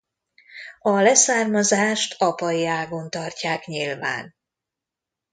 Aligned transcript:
A 0.79 0.89
leszármazást 0.99 2.21
apai 2.21 2.65
ágon 2.65 3.09
tartják 3.09 3.65
nyilván. 3.65 4.35